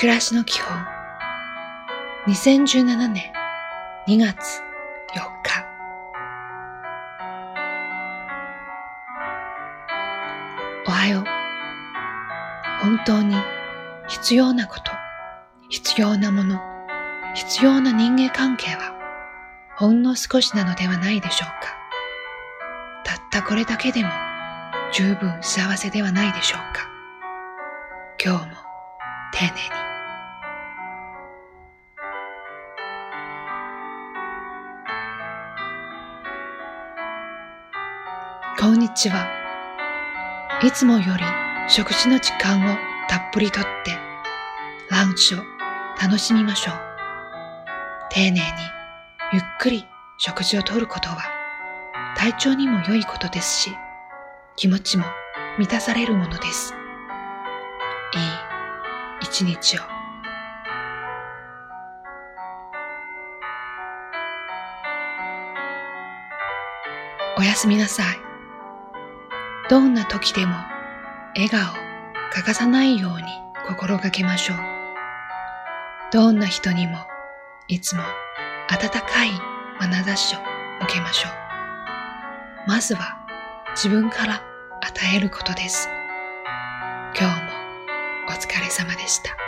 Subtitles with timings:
[0.00, 0.78] 暮らしの基本。
[2.28, 3.32] 2017年
[4.06, 4.62] 2月
[5.12, 5.66] 4日。
[10.86, 11.24] おはよう。
[12.80, 13.34] 本当に
[14.06, 14.92] 必要なこと
[15.68, 16.60] 必要なもの
[17.34, 18.94] 必要な人間関係は
[19.76, 21.76] ほんの少しなのではないでしょうか。
[23.02, 24.10] たったこれだけでも
[24.92, 26.88] 十分幸せではないでしょうか。
[28.24, 28.52] 今日も
[29.32, 29.50] 丁寧
[29.82, 29.87] に。
[38.68, 39.26] こんにちは。
[40.62, 41.24] いつもより
[41.70, 42.76] 食事の時間を
[43.08, 43.92] たっぷりとって
[44.90, 45.38] ランチを
[45.98, 46.74] 楽しみましょう。
[48.10, 48.40] 丁寧に
[49.32, 49.86] ゆっくり
[50.18, 51.16] 食事をとることは
[52.18, 53.70] 体調にも良いことですし
[54.54, 55.06] 気持ちも
[55.58, 56.74] 満たされるものです。
[58.12, 58.20] いい
[59.22, 59.82] 一日を。
[67.38, 68.27] おやすみなさい。
[69.68, 70.54] どんな時でも
[71.34, 71.74] 笑顔
[72.32, 73.24] 欠かさないように
[73.66, 74.56] 心がけましょう。
[76.10, 76.96] どんな人にも
[77.68, 78.02] いつも
[78.70, 79.30] 温かい
[79.78, 80.38] 眼差しを
[80.80, 81.32] 向けましょう。
[82.66, 83.18] まずは
[83.76, 84.42] 自分から
[84.80, 85.88] 与えることです。
[87.18, 87.50] 今日も
[88.28, 89.47] お疲れ様でした。